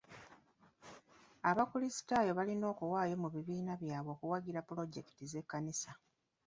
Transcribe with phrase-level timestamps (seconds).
[1.49, 5.91] Abakulisitaayo balina okuwaayo mu bibiina byabwe okuwagira pulojekiti z'ekkanisa.